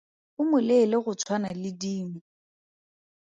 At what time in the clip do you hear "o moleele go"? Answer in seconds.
0.39-1.11